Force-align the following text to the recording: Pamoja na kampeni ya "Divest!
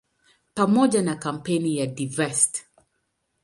Pamoja 0.53 1.01
na 1.01 1.15
kampeni 1.15 1.77
ya 1.77 1.85
"Divest! 1.87 2.65